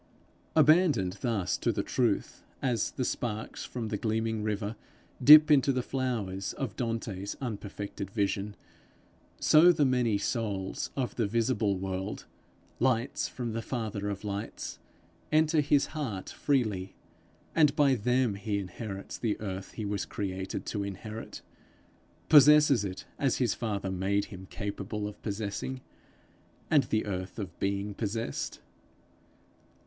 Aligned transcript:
Abandoned 0.55 1.19
thus 1.21 1.59
to 1.59 1.71
the 1.71 1.83
truth, 1.83 2.41
as 2.59 2.89
the 2.89 3.05
sparks 3.05 3.65
from 3.65 3.89
the 3.89 3.97
gleaming 3.97 4.41
river 4.41 4.75
dip 5.23 5.51
into 5.51 5.71
the 5.71 5.83
flowers 5.83 6.53
of 6.53 6.75
Dante's 6.75 7.37
unperfected 7.39 8.09
vision, 8.09 8.55
so 9.39 9.71
the 9.71 9.85
many 9.85 10.17
souls 10.17 10.89
of 10.97 11.15
the 11.17 11.27
visible 11.27 11.77
world, 11.77 12.25
lights 12.79 13.27
from 13.27 13.53
the 13.53 13.61
father 13.61 14.09
of 14.09 14.23
lights, 14.23 14.79
enter 15.31 15.61
his 15.61 15.85
heart 15.93 16.31
freely; 16.31 16.95
and 17.53 17.75
by 17.75 17.93
them 17.93 18.33
he 18.33 18.57
inherits 18.57 19.19
the 19.19 19.39
earth 19.39 19.73
he 19.73 19.85
was 19.85 20.05
created 20.05 20.65
to 20.65 20.81
inherit 20.83 21.43
possesses 22.27 22.83
it 22.83 23.05
as 23.19 23.37
his 23.37 23.53
father 23.53 23.91
made 23.91 24.25
him 24.33 24.47
capable 24.47 25.07
of 25.07 25.21
possessing, 25.21 25.79
and 26.71 26.85
the 26.85 27.05
earth 27.05 27.37
of 27.37 27.59
being 27.59 27.93
possessed. 27.93 28.61